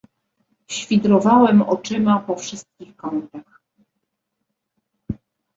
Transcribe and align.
"Świdrowałem 0.67 1.61
oczyma 1.61 2.19
po 2.19 2.35
wszystkich 2.35 2.95
kątach." 2.95 3.61